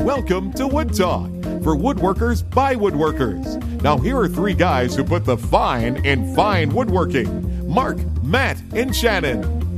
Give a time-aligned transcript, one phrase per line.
[0.00, 1.30] Welcome to Wood Talk
[1.62, 3.62] for woodworkers by woodworkers.
[3.82, 8.94] Now, here are three guys who put the fine in fine woodworking Mark, Matt, and
[8.94, 9.69] Shannon.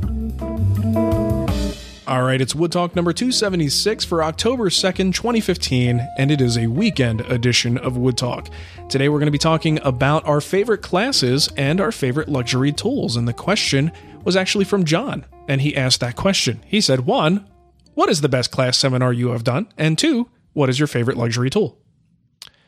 [2.05, 6.67] All right, it's Wood Talk number 276 for October 2nd, 2015, and it is a
[6.67, 8.49] weekend edition of Wood Talk.
[8.89, 13.15] Today we're going to be talking about our favorite classes and our favorite luxury tools.
[13.15, 13.89] And the question
[14.25, 16.61] was actually from John, and he asked that question.
[16.67, 17.47] He said, one,
[17.93, 19.71] what is the best class seminar you have done?
[19.77, 21.79] And two, what is your favorite luxury tool?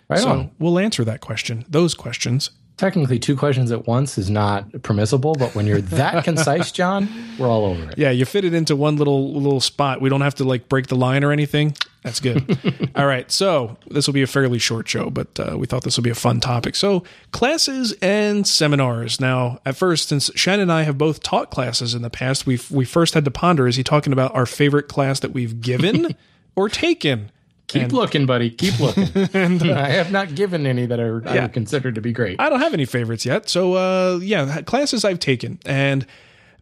[0.07, 0.51] Right so on.
[0.59, 2.51] we'll answer that question, those questions.
[2.77, 7.07] Technically, two questions at once is not permissible, but when you're that concise, John,
[7.39, 7.97] we're all over it.
[7.97, 10.01] Yeah, you fit it into one little little spot.
[10.01, 11.75] We don't have to like break the line or anything.
[12.05, 12.91] That's good.
[12.95, 15.97] All right, so this will be a fairly short show, but uh, we thought this
[15.97, 16.75] would be a fun topic.
[16.75, 19.19] So, classes and seminars.
[19.19, 22.59] Now, at first, since Shannon and I have both taught classes in the past, we
[22.69, 26.15] we first had to ponder: is he talking about our favorite class that we've given
[26.55, 27.31] or taken?
[27.67, 28.49] Keep And- looking, buddy.
[28.51, 29.07] Keep looking.
[29.71, 31.41] I have not given any that are I Yeah.
[31.43, 32.39] would consider to be great.
[32.39, 33.49] I don't have any favorites yet.
[33.49, 36.05] So, uh, yeah, classes I've taken, and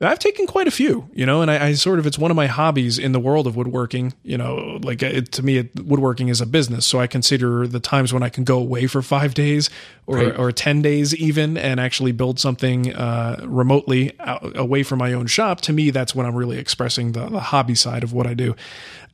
[0.05, 2.35] I've taken quite a few, you know, and I, I sort of, it's one of
[2.37, 6.29] my hobbies in the world of woodworking, you know, like it, to me, it, woodworking
[6.29, 6.85] is a business.
[6.85, 9.69] So I consider the times when I can go away for five days
[10.05, 10.37] or, Right.
[10.39, 15.27] or 10 days even and actually build something uh, remotely out, away from my own
[15.27, 15.61] shop.
[15.61, 18.55] To me, that's when I'm really expressing the, the hobby side of what I do.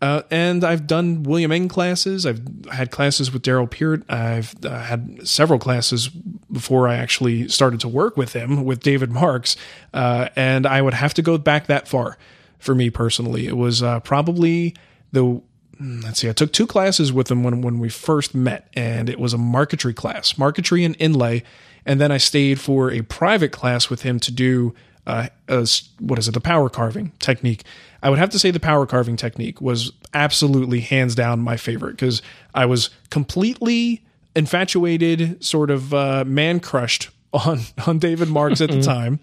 [0.01, 2.25] Uh, and I've done William Ng classes.
[2.25, 2.41] I've
[2.71, 4.09] had classes with Darrell Peart.
[4.09, 9.11] I've uh, had several classes before I actually started to work with him with David
[9.11, 9.57] Marks.
[9.93, 12.17] Uh, and I would have to go back that far
[12.59, 13.47] for me personally.
[13.47, 14.75] It was uh, probably
[15.11, 18.69] the mm, let's see, I took two classes with him when, when we first met,
[18.73, 21.43] and it was a marquetry class, marquetry and inlay.
[21.85, 24.75] And then I stayed for a private class with him to do,
[25.07, 25.67] uh, a
[25.99, 27.63] what is it, the power carving technique.
[28.03, 31.91] I would have to say the power carving technique was absolutely hands down my favorite
[31.91, 32.21] because
[32.53, 34.03] I was completely
[34.35, 39.19] infatuated, sort of uh, man crushed on on David Marks at the time,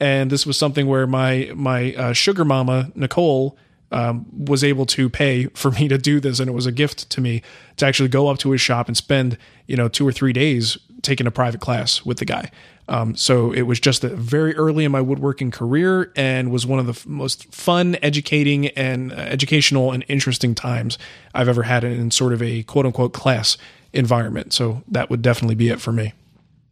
[0.00, 3.56] and this was something where my my uh, sugar mama Nicole
[3.92, 7.10] um, was able to pay for me to do this, and it was a gift
[7.10, 7.42] to me
[7.76, 10.78] to actually go up to his shop and spend you know two or three days
[11.02, 12.50] taking a private class with the guy.
[12.88, 16.86] Um, so it was just very early in my woodworking career, and was one of
[16.86, 20.98] the f- most fun, educating, and uh, educational and interesting times
[21.34, 23.56] I've ever had in sort of a quote unquote class
[23.92, 24.52] environment.
[24.52, 26.14] So that would definitely be it for me.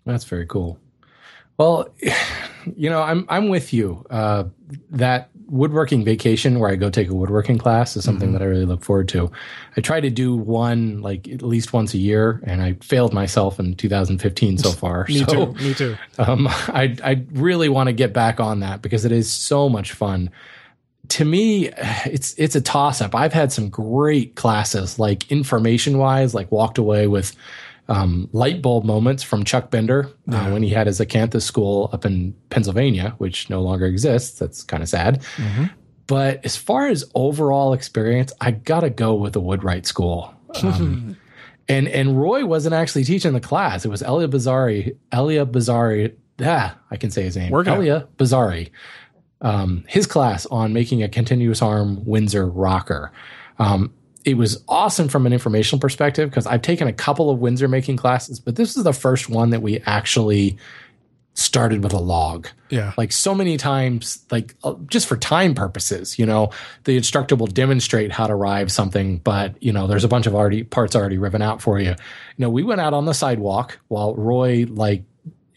[0.05, 0.79] That's very cool.
[1.57, 1.89] Well,
[2.77, 4.05] you know, I'm I'm with you.
[4.11, 4.45] Uh,
[4.91, 8.11] that woodworking vacation where I go take a woodworking class is Mm-hmm.
[8.13, 9.31] something that I really look forward to.
[9.77, 13.59] I try to do one like at least once a year, and I failed myself
[13.59, 15.07] in 2015 so far.
[15.09, 15.53] Me so, too.
[15.65, 15.97] Me too.
[16.19, 19.93] Um, I I really want to get back on that because it is so much
[19.93, 20.31] fun.
[21.11, 21.69] To me,
[22.05, 23.15] it's it's a toss up.
[23.15, 27.35] I've had some great classes, like information wise, like walked away with
[27.89, 32.05] um, light bulb moments from Chuck Bender uh, when he had his acanthus school up
[32.05, 34.39] in Pennsylvania, which no longer exists.
[34.39, 35.23] That's kind of sad.
[36.07, 40.35] But as far as overall experience, I gotta go with the Woodwright School.
[40.63, 41.17] Um,
[41.69, 43.85] and and Roy wasn't actually teaching the class.
[43.85, 47.51] It was Elia Bizzarri, Elia Bizzarri, Yeah, I can say his name.
[47.51, 47.79] Work it out.
[47.79, 48.71] Elia Bizzarri.
[49.41, 53.13] Um, his class on making a continuous arm Windsor rocker.
[53.59, 53.93] Um,
[54.25, 57.97] it was awesome from an informational perspective because I've taken a couple of Windsor making
[57.97, 60.59] classes, but this is the first one that we actually
[61.39, 62.49] started with a log.
[62.69, 62.93] Yeah.
[62.99, 66.51] Like so many times, like uh, just for time purposes, you know,
[66.83, 70.35] the instructor will demonstrate how to rive something, but you know, there's a bunch of
[70.35, 71.91] already parts already riven out for you.
[71.91, 71.97] You
[72.39, 75.05] know, we went out on the sidewalk while Roy like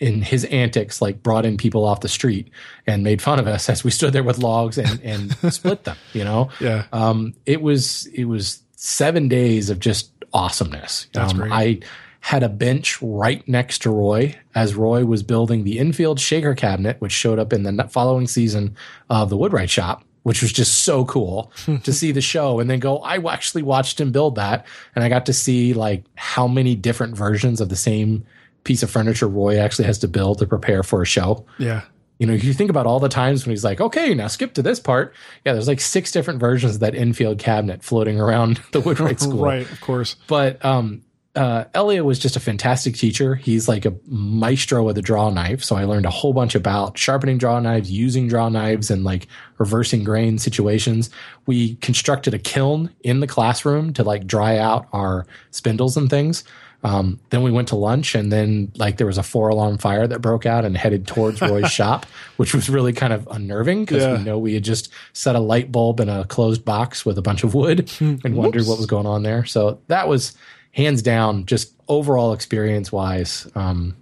[0.01, 2.49] in his antics like brought in people off the street
[2.87, 5.95] and made fun of us as we stood there with logs and and split them,
[6.11, 6.49] you know.
[6.59, 6.85] Yeah.
[6.91, 11.07] Um it was it was 7 days of just awesomeness.
[11.13, 11.51] That's um, great.
[11.51, 11.79] I
[12.21, 16.99] had a bench right next to Roy as Roy was building the Enfield shaker cabinet,
[16.99, 18.75] which showed up in the following season
[19.09, 21.51] of the Woodwright Shop, which was just so cool
[21.83, 22.97] to see the show and then go.
[22.99, 24.65] I actually watched him build that,
[24.95, 28.23] and I got to see like how many different versions of the same
[28.63, 31.45] piece of furniture Roy actually has to build to prepare for a show.
[31.57, 31.81] Yeah.
[32.19, 34.61] You know, you think about all the times when he's like, okay, now skip to
[34.61, 35.13] this part.
[35.43, 39.43] Yeah, there's like six different versions of that Enfield cabinet floating around the Woodwright School
[39.43, 40.15] Right, of course.
[40.27, 41.01] but um
[41.33, 43.35] uh Elliot was just a fantastic teacher.
[43.35, 45.63] He's like a maestro with a draw knife.
[45.63, 49.27] So I learned a whole bunch about sharpening draw knives, using draw knives and like
[49.57, 51.09] reversing grain situations.
[51.45, 56.43] We constructed a kiln in the classroom to like dry out our spindles and things.
[56.83, 60.07] Um, then we went to lunch and then like there was a four alarm fire
[60.07, 62.07] that broke out and headed towards Roy's shop,
[62.37, 64.17] which was really kind of unnerving because Yeah.
[64.17, 67.21] we know we had just set a light bulb in a closed box with a
[67.21, 69.45] bunch of wood and wondered what was going on there.
[69.45, 70.35] So that was
[70.71, 73.47] hands down just overall experience wise.
[73.53, 73.95] Um,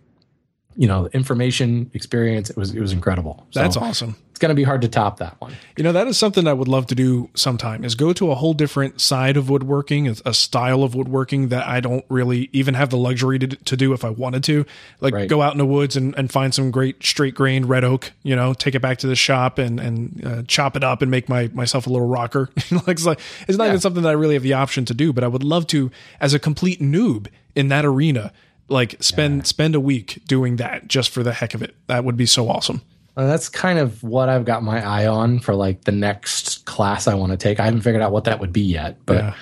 [0.78, 2.50] you know, information experience.
[2.50, 3.46] It was, it was incredible.
[3.52, 4.16] So That's awesome.
[4.40, 5.54] It's going to be hard to top that one.
[5.76, 8.36] You know, that is something I would love to do sometime is go to a
[8.36, 12.90] whole different side of woodworking, a, style of woodworking that I don't really even have
[12.90, 14.66] the luxury to, to do if I wanted to.
[15.02, 15.28] Like Right.
[15.28, 18.34] go out in the woods and, and find some great straight grained red oak, you
[18.34, 21.28] know, take it back to the shop and, and uh, chop it up and make
[21.28, 22.50] my myself a little rocker.
[22.56, 25.26] it's like, it's not even something that I really have the option to do, but
[25.26, 25.92] I would love to,
[26.22, 28.32] as a complete noob in that arena,
[28.70, 31.76] like spend, spend a week doing that just for the heck of it.
[31.88, 32.84] That would be so awesome.
[33.19, 37.06] Uh, that's kind of what I've got my eye on for like the next class
[37.06, 37.60] I want to take.
[37.60, 39.33] I haven't figured out what that would be yet, but Yeah.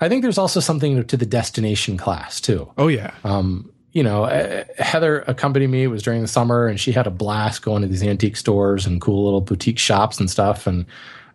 [0.00, 2.70] I think there's also something to the destination class too.
[2.78, 3.12] Oh yeah.
[3.24, 5.82] Um, you know, uh, Heather accompanied me.
[5.82, 8.86] It was during the summer, and she had a blast going to these antique stores
[8.86, 10.68] and cool little boutique shops and stuff.
[10.68, 10.86] And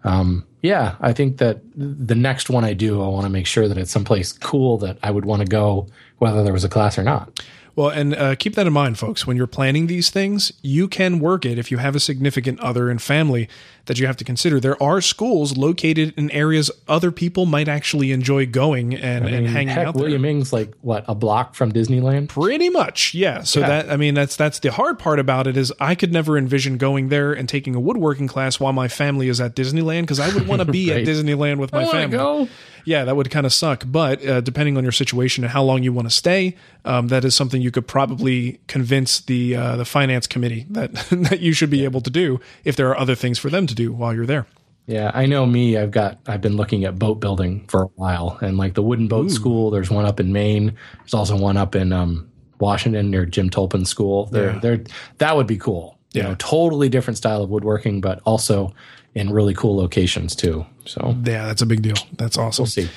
[0.06, 3.68] um, yeah, I think that the next one I do, I want to make sure
[3.68, 5.88] that it's someplace cool that I would want to go,
[6.20, 7.44] whether there was a class or not.
[7.76, 9.26] Well, and uh, keep that in mind, folks.
[9.26, 12.90] When you're planning these things, you can work it if you have a significant other
[12.90, 13.48] and family
[13.86, 14.60] that you have to consider.
[14.60, 19.70] There are schools located in areas other people might actually enjoy going and, and hanging
[19.70, 20.04] Heck, out there.
[20.04, 22.28] William Ng's like what a block from Disneyland.
[22.30, 23.42] Pretty much, yeah.
[23.44, 23.68] So Yeah.
[23.70, 26.78] that I mean, that's that's the hard part about it is I could never envision
[26.78, 30.32] going there and taking a woodworking class while my family is at Disneyland because I
[30.34, 31.00] would want to be Right.
[31.02, 32.18] at Disneyland with my I family.
[32.18, 32.48] go.
[32.86, 33.84] Yeah, that would kind of suck.
[33.86, 36.56] But uh, depending on your situation and how long you want to stay,
[36.86, 41.40] um, that is something you could probably convince the uh, the finance committee that that
[41.40, 43.92] you should be able to do if there are other things for them to do
[43.94, 44.46] while you're there.
[44.88, 45.78] Yeah, I know me.
[45.78, 46.18] I've got.
[46.26, 49.70] I've been looking at boat building for a while, and like the wooden boat school.
[49.70, 50.76] There's one up in Maine.
[51.00, 52.28] There's also one up in um,
[52.60, 54.26] Washington near Jim Tolpin's school.
[54.26, 54.60] They're, Yeah.
[54.60, 54.84] they're
[55.20, 55.98] that would be cool.
[56.14, 56.30] You Yeah.
[56.30, 58.74] know, totally different style of woodworking, but also
[59.14, 60.66] in really cool locations too.
[60.86, 61.98] So Yeah, that's a big deal.
[62.18, 62.64] That's awesome.
[62.64, 62.90] we'll see.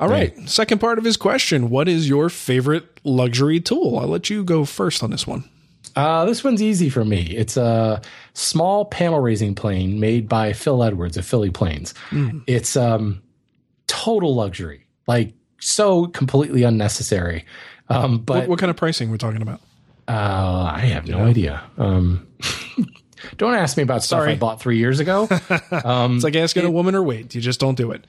[0.00, 0.48] All right.
[0.48, 3.98] Second part of his question What is your favorite luxury tool?
[3.98, 5.44] I'll let you go first on this one.
[5.96, 7.22] Uh, this one's easy for me.
[7.36, 8.00] It's a
[8.34, 11.94] small panel raising plane made by Phil Edwards of Philly Planes.
[12.46, 13.22] It's um,
[13.88, 17.44] total luxury, like so completely unnecessary.
[17.88, 19.60] Um, but What, what kind of pricing we're talking about?
[20.06, 21.62] Uh, I have no idea.
[21.78, 22.26] Um,
[23.36, 24.32] don't ask me about stuff Sorry.
[24.32, 25.26] I bought three years ago.
[25.50, 27.34] It's like asking a woman her weight.
[27.34, 28.06] You just don't do it.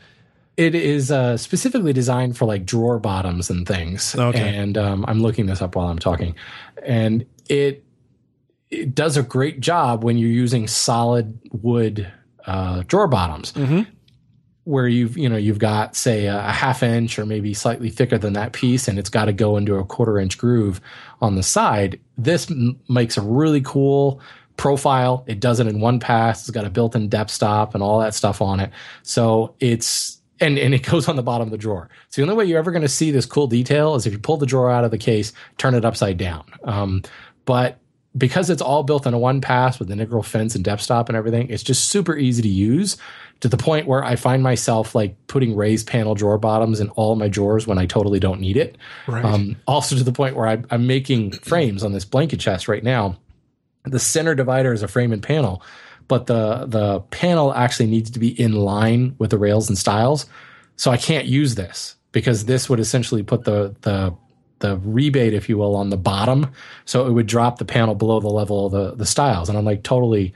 [0.59, 4.13] It is uh, specifically designed for like drawer bottoms and things.
[4.13, 4.57] Okay.
[4.57, 6.35] And um, I'm looking this up while I'm talking,
[6.83, 7.85] and it
[8.69, 12.11] it does a great job when you're using solid wood
[12.45, 13.53] uh, drawer bottoms.
[14.65, 18.17] Where you've you know you've got say a, a half inch or maybe slightly thicker
[18.17, 20.81] than that piece, and it's got to go into a quarter inch groove
[21.21, 22.01] on the side.
[22.17, 24.19] This m- makes a really cool
[24.57, 25.23] profile.
[25.25, 26.41] It does it in one pass.
[26.41, 28.71] It's got a built-in depth stop and all that stuff on it.
[29.03, 31.89] So it's and and it goes on the bottom of the drawer.
[32.09, 34.19] So the only way you're ever going to see this cool detail is if you
[34.19, 36.43] pull the drawer out of the case, turn it upside down.
[36.63, 37.03] Um,
[37.45, 37.79] but
[38.17, 41.09] because it's all built in a one pass with the integral fence and depth stop
[41.09, 42.97] and everything, it's just super easy to use
[43.41, 47.15] to the point where I find myself like putting raised panel drawer bottoms in all
[47.15, 48.77] my drawers when I totally don't need it.
[49.07, 49.23] Right.
[49.23, 52.83] Um, also to the point where I, I'm making frames on this blanket chest right
[52.83, 53.17] now
[53.83, 55.61] the center divider is a frame and panel,
[56.09, 60.25] but the the panel actually needs to be in line with the rails and stiles.
[60.75, 64.13] So I can't use this because this would essentially put the the
[64.59, 66.51] the rebate, if you will, on the bottom.
[66.83, 69.47] So it would drop the panel below the level of the, the stiles.
[69.47, 70.33] And I'm like totally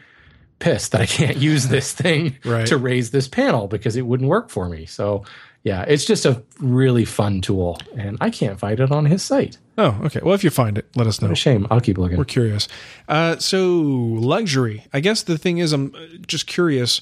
[0.60, 2.66] pissed that I can't use this thing Right.
[2.68, 4.86] to raise this panel because it wouldn't work for me.
[4.86, 5.26] So
[5.64, 7.80] yeah, it's just a really fun tool.
[7.96, 9.58] And I can't find it on his site.
[9.78, 10.20] Oh, okay.
[10.22, 11.30] Well, if you find it, let us know.
[11.30, 11.68] What a shame.
[11.72, 12.18] I'll keep looking.
[12.18, 12.68] We're curious.
[13.08, 14.86] Uh, so luxury.
[14.94, 17.02] I guess the thing is, I'm uh, just curious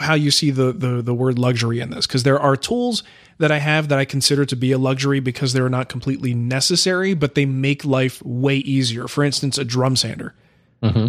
[0.00, 3.02] how you see the the, the word luxury in this because there are tools
[3.38, 7.14] that I have that I consider to be a luxury because they're not completely necessary,
[7.14, 9.08] but they make life way easier.
[9.08, 10.34] For instance, a drum sander.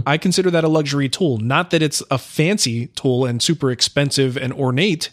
[0.05, 1.38] I consider that a luxury tool.
[1.38, 5.12] Not that it's a fancy tool and super expensive and ornate,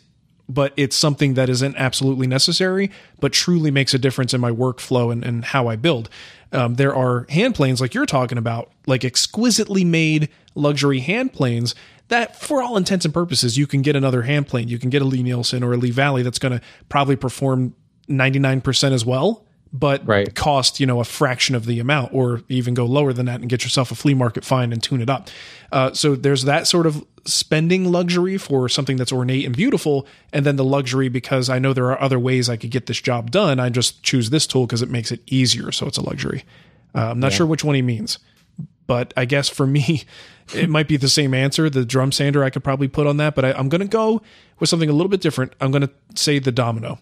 [0.48, 2.90] but it's something that isn't absolutely necessary,
[3.20, 6.08] but truly makes a difference in my workflow and, and how I build.
[6.52, 11.74] Um, there are hand planes like you're talking about, like exquisitely made luxury hand planes
[12.08, 14.68] that, for all intents and purposes, you can get another hand plane.
[14.68, 17.74] You can get a Lie-Nielsen or a Lee Valley that's going to probably perform
[18.08, 20.34] 99% as well, but Right.
[20.34, 23.48] cost, you know, a fraction of the amount or even go lower than that and
[23.48, 25.28] get yourself a flea market find and tune it up.
[25.70, 30.06] Uh, so there's that sort of spending luxury for something that's ornate and beautiful.
[30.32, 33.00] And then the luxury because I know there are other ways I could get this
[33.00, 33.60] job done.
[33.60, 35.70] I just choose this tool because it makes it easier.
[35.72, 36.44] So it's a luxury.
[36.94, 38.18] Uh, I'm not sure which one he means,
[38.86, 40.04] but I guess for me,
[40.54, 41.68] it might be the same answer.
[41.68, 44.22] The drum sander I could probably put on that, but I, I'm going to go
[44.58, 45.52] with something a little bit different.
[45.60, 46.98] I'm going to say the domino.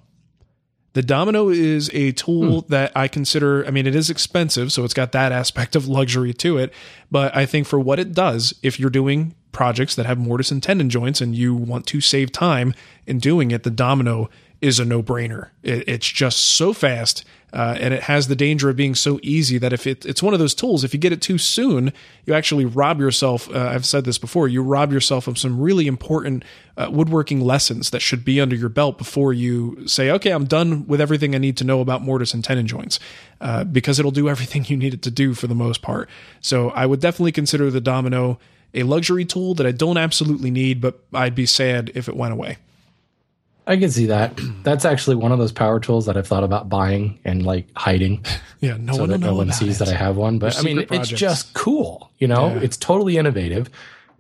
[0.97, 2.73] The Domino is a tool hmm.
[2.73, 6.33] that I consider, I mean, it is expensive, so it's got that aspect of luxury
[6.33, 6.73] to it.
[7.11, 10.63] But I think for what it does, if you're doing projects that have mortise and
[10.63, 12.73] tenon joints and you want to save time
[13.07, 15.51] in doing it, the Domino is a no brainer.
[15.63, 17.25] It, it's just so fast.
[17.53, 20.35] Uh, and it has the danger of being so easy that if it, it's one
[20.35, 21.93] of those tools, if you get it too soon,
[22.27, 23.49] you actually rob yourself.
[23.49, 24.47] Uh, I've said this before.
[24.49, 26.45] You rob yourself of some really important
[26.77, 30.87] uh, woodworking lessons that should be under your belt before you say, "Okay, I'm done
[30.87, 32.99] with everything I need to know about mortise and tenon joints,"
[33.41, 36.11] uh, because it'll do everything you need it to do for the most part.
[36.41, 38.39] So I would definitely consider the Domino
[38.75, 42.35] a luxury tool that I don't absolutely need, but I'd be sad if it went
[42.35, 42.59] away.
[43.67, 44.39] I can see that.
[44.63, 48.25] That's actually one of those power tools that I've thought about buying and like hiding
[48.61, 49.85] Yeah, no so one that no one sees it.
[49.85, 50.39] that I have one.
[50.39, 52.11] But Your I mean, secret it's just cool.
[52.19, 52.61] You know, Yeah.
[52.61, 53.69] it's totally innovative.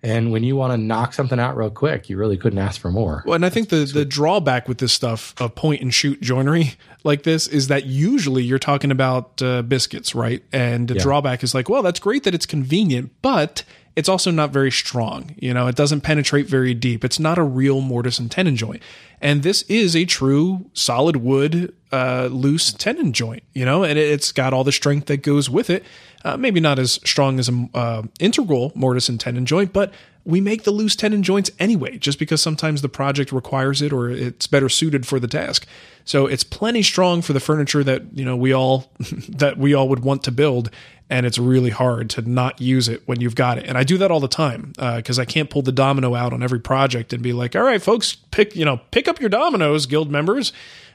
[0.02, 2.90] And when you want to knock something out real quick, you really couldn't ask for
[2.92, 3.22] more.
[3.26, 6.74] Well, and I think the the drawback with this stuff of point and shoot joinery
[7.02, 10.44] like this is that usually you're talking about uh, biscuits, right?
[10.52, 13.64] And the drawback is like, well, that's great that it's convenient, but
[13.96, 15.34] it's also not very strong.
[15.38, 17.02] You know, it doesn't penetrate very deep.
[17.02, 18.82] It's not a real mortise and tenon joint.
[19.22, 23.42] And this is a true solid wood uh, loose tenon joint.
[23.54, 25.82] You know, and it, it's got all the strength that goes with it.
[26.24, 29.92] Uh, maybe not as strong as a uh, integral mortise and tenon joint, but
[30.26, 34.10] we make the loose tenon joints anyway, just because sometimes the project requires it or
[34.10, 35.66] it's better suited for the task.
[36.04, 38.90] So it's plenty strong for the furniture that you know we all
[39.28, 40.70] that we all would want to build,
[41.08, 43.64] and it's really hard to not use it when you've got it.
[43.66, 46.42] And I do that all the time because I can't pull the domino out on
[46.42, 49.86] every project and be like, "All right, folks, pick you know pick up your dominoes,
[49.86, 50.52] guild members."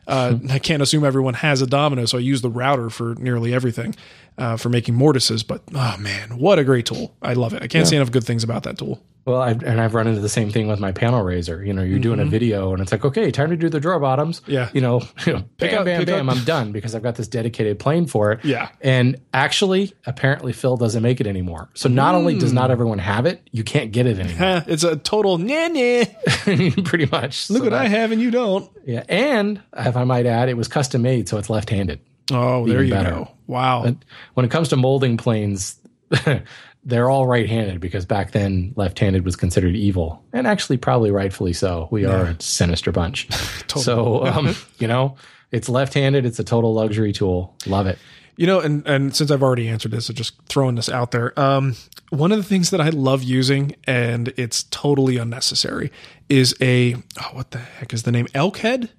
[0.08, 3.54] Uh, I can't assume everyone has a domino, so I use the router for nearly
[3.54, 3.96] everything
[4.38, 5.44] uh, for making mortises.
[5.44, 7.16] But oh man, what a great tool!
[7.22, 7.62] I love it.
[7.62, 9.02] I can't say enough good things about that tool.
[9.24, 11.64] Well, I've, and I've run into the same thing with my panel raiser.
[11.64, 14.00] You know, you're doing a video and it's like, okay, time to do the drawer
[14.00, 14.40] bottoms.
[14.42, 14.52] Mm-hmm.
[14.52, 14.70] Yeah.
[14.74, 16.36] You know, you Pick bam, up- bam, bam, up.
[16.38, 18.44] I'm done because I've got this dedicated plane for it.
[18.44, 18.70] Yeah.
[18.82, 21.70] And actually, apparently, Phil doesn't make it anymore.
[21.76, 22.56] So not only does Hmm.
[22.56, 24.64] not everyone have it, you can't get it anymore.
[24.68, 26.04] it's a total nah nah.
[26.84, 27.50] Pretty much.
[27.52, 28.70] Look So what I have and you don't.
[28.86, 29.04] Yeah.
[29.08, 32.00] And if I might add, it was custom made, so it's left handed.
[32.32, 33.12] Oh, there you better.
[33.12, 33.32] go.
[33.46, 33.84] Wow.
[33.84, 33.98] But
[34.34, 35.78] when it comes to molding planes,
[36.84, 41.88] they're all right-handed because back then left-handed was considered evil, and actually probably rightfully so.
[41.92, 43.28] We are a sinister bunch.
[43.72, 45.16] So um, you know,
[45.52, 46.26] it's left-handed.
[46.26, 47.56] It's a total luxury tool.
[47.66, 47.98] Love it.
[48.36, 51.38] You know, and and since I've already answered this, so just throwing this out there.
[51.40, 51.76] Um,
[52.10, 55.92] one of the things that I love using, and it's totally unnecessary,
[56.28, 58.28] is a oh, what the heck is the name?
[58.28, 58.90] Elkhead.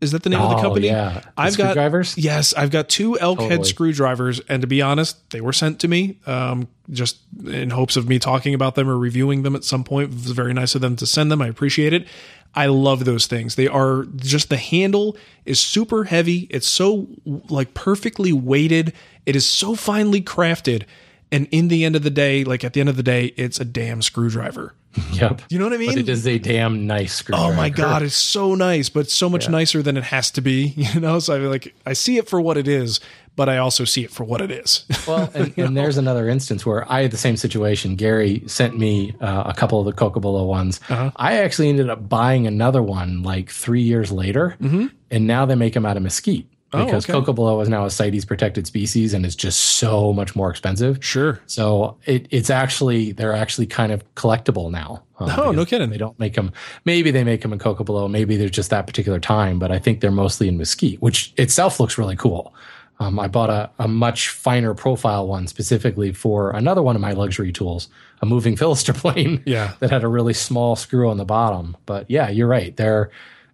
[0.00, 0.86] Is that the name of the Oh, company?
[0.86, 1.22] yeah.
[1.36, 2.16] I've got screwdrivers?
[2.16, 3.64] Yes, I've got two Elkhead Totally.
[3.68, 8.08] screwdrivers, and to be honest, they were sent to me um, just in hopes of
[8.08, 10.10] me talking about them or reviewing them at some point.
[10.12, 11.42] It was very nice of them to send them.
[11.42, 12.06] I appreciate it.
[12.54, 13.56] I love those things.
[13.56, 16.46] They are just the handle is super heavy.
[16.50, 18.92] It's so like perfectly weighted.
[19.26, 20.84] It is so finely crafted.
[21.30, 23.60] And in the end of the day, like at the end of the day, it's
[23.60, 24.74] a damn screwdriver.
[25.12, 25.42] Yep.
[25.50, 25.90] You know what I mean?
[25.90, 27.52] But it is a damn nice screwdriver.
[27.52, 29.50] Oh my god, it's so nice, but so much Yeah.
[29.52, 30.68] nicer than it has to be.
[30.76, 32.98] You know, so I feel like I see it for what it is,
[33.36, 34.84] but I also see it for what it is.
[35.06, 37.94] Well, and, and there's another instance where I had the same situation.
[37.96, 40.80] Gary sent me uh, a couple of the Cocobolo ones.
[40.88, 41.10] Uh-huh.
[41.16, 45.74] I actually ended up buying another one like three years later, and now they make
[45.74, 47.18] them out of mesquite Oh, because okay.
[47.18, 51.02] Cocobolo is now a CITES protected species and is just so much more expensive.
[51.02, 51.40] sure.
[51.46, 55.02] So it, it's actually they're actually kind of collectible now.
[55.18, 55.88] uh, Oh, no kidding.
[55.88, 56.52] They don't make them.
[56.84, 58.10] Maybe they make them in Cocobolo.
[58.10, 59.58] Maybe they're just that particular time.
[59.58, 62.52] But I think they're mostly in mesquite, which itself looks really cool.
[63.00, 67.12] Um, I bought a, a much finer profile one specifically for another one of my
[67.12, 67.88] luxury tools,
[68.20, 69.42] a moving fillister plane.
[69.46, 69.74] Yeah.
[69.78, 71.76] that had a really small screw on the bottom.
[71.86, 72.76] But yeah, you're right.
[72.76, 73.10] They're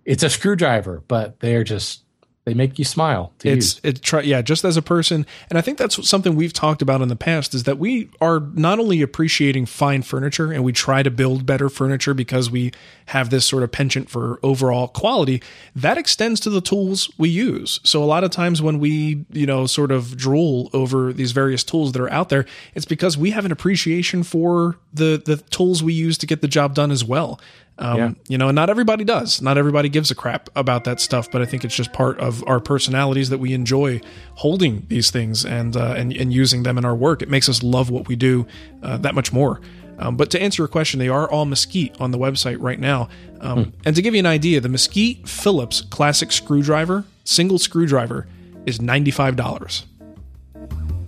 [0.06, 2.00] it's a screwdriver, but they're just
[2.44, 3.80] they make you smile It's use.
[3.82, 7.00] it try yeah, just as a person, and I think that's something we've talked about
[7.00, 11.02] in the past is that we are not only appreciating fine furniture and we try
[11.02, 12.72] to build better furniture because we
[13.06, 15.42] have this sort of penchant for overall quality,
[15.74, 17.80] that extends to the tools we use.
[17.82, 21.64] So a lot of times when we, you know, sort of drool over these various
[21.64, 25.82] tools that are out there, it's because we have an appreciation for the the tools
[25.82, 27.40] we use to get the job done as well.
[27.78, 28.10] Um, Yeah.
[28.28, 29.42] You know, and not everybody does.
[29.42, 32.42] Not everybody gives a crap about that stuff, but I think it's just part of
[32.46, 34.00] our personalities that we enjoy
[34.34, 37.22] holding these things and uh, and, and using them in our work.
[37.22, 38.46] It makes us love what we do
[38.82, 39.60] uh, that much more.
[39.98, 43.08] Um, but to answer your question, they are all mesquite on the website right now.
[43.40, 48.26] Um, And to give you an idea, the Mesquite Phillips classic screwdriver, single screwdriver,
[48.66, 49.84] is ninety five dollars.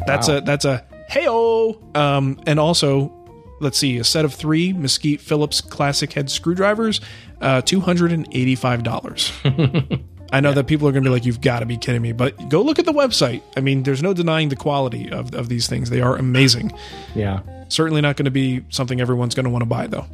[0.06, 1.96] That's a that's a heyo.
[1.96, 3.12] Um, and also,
[3.60, 7.00] let's see, a set of three Mesquite Phillips classic head screwdrivers,
[7.40, 9.32] uh, two hundred and eighty five dollars.
[10.32, 12.12] I know that people are going to be like, "You've got to be kidding me!"
[12.12, 13.42] But go look at the website.
[13.56, 15.90] I mean, there's no denying the quality of of these things.
[15.90, 16.72] They are amazing.
[17.14, 17.40] yeah.
[17.68, 20.06] Certainly not going to be something everyone's going to want to buy, though.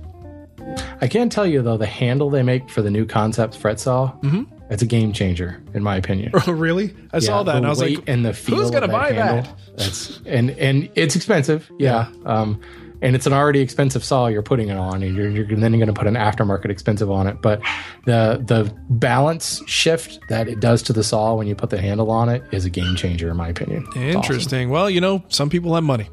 [1.03, 4.13] I can tell you though, the handle they make for the new concept fret saw,
[4.23, 4.45] Mm-hmm.
[4.71, 6.33] it's a game changer in my opinion.
[6.47, 6.95] really?
[7.13, 9.43] I saw that, and I was like, and the feel "Who's going to buy handle,
[9.43, 12.11] that?" That's and and it's expensive, yeah.
[12.25, 12.61] Um,
[13.03, 15.85] and it's an already expensive saw you're putting it on, and you're, you're then you're
[15.85, 17.43] going to put an aftermarket expensive on it.
[17.43, 17.61] But
[18.07, 22.11] the the balance shift that it does to the saw when you put the handle
[22.11, 23.83] on it is a game changer in my opinion.
[23.89, 24.09] It's awesome.
[24.17, 24.71] Interesting.
[24.71, 26.09] Well, you know, some people have money,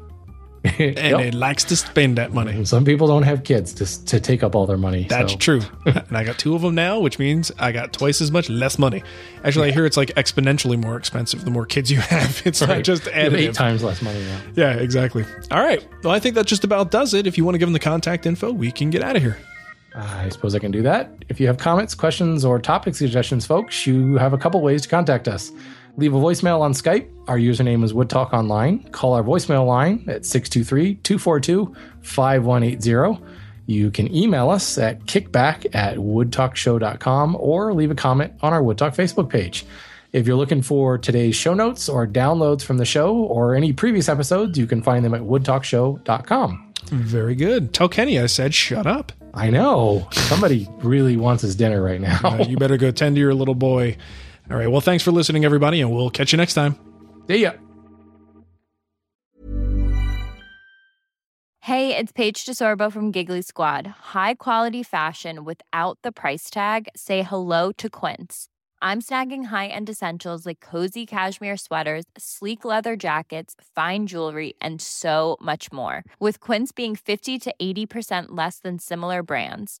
[0.64, 1.20] and Yep.
[1.20, 2.64] it likes to spend that money.
[2.66, 5.06] Some people don't have kids to to take up all their money.
[5.08, 5.38] That's so.
[5.38, 5.60] true.
[5.86, 8.78] and I got two of them now, which means I got twice as much less
[8.78, 9.02] money.
[9.42, 12.42] Actually, I hear it's like exponentially more expensive the more kids you have.
[12.44, 14.40] It's not just You have eight times less money now.
[14.54, 15.24] Yeah, exactly.
[15.50, 15.86] All right.
[16.04, 17.26] Well, I think that just about does it.
[17.26, 19.38] If you want to give them the contact info, we can get out of here.
[19.94, 21.10] I suppose I can do that.
[21.28, 24.88] If you have comments, questions, or topic suggestions, folks, you have a couple ways to
[24.88, 25.50] contact us.
[26.00, 27.10] Leave a voicemail on Skype.
[27.28, 28.82] Our username is Woodtalk Online.
[28.84, 33.22] Call our voicemail line at 623 242 5180.
[33.66, 38.96] You can email us at kickback at woodtalkshow.com or leave a comment on our Woodtalk
[38.96, 39.66] Facebook page.
[40.14, 44.08] If you're looking for today's show notes or downloads from the show or any previous
[44.08, 46.72] episodes, you can find them at woodtalkshow.com.
[46.86, 47.74] Very good.
[47.74, 49.12] Tell Kenny I said shut up.
[49.34, 50.08] I know.
[50.12, 52.20] Somebody really wants his dinner right now.
[52.24, 53.98] Uh, you better go tend to your little boy.
[54.50, 54.68] All right.
[54.68, 56.74] Well, thanks for listening, everybody, and we'll catch you next time.
[57.28, 57.52] See ya.
[61.62, 63.86] Hey, it's Paige DeSorbo from Giggly Squad.
[63.86, 66.88] High quality fashion without the price tag.
[66.96, 68.48] Say hello to Quince.
[68.82, 75.36] I'm snagging high-end essentials like cozy cashmere sweaters, sleek leather jackets, fine jewelry, and so
[75.40, 76.02] much more.
[76.18, 79.80] With Quince being 50 to 80% less than similar brands.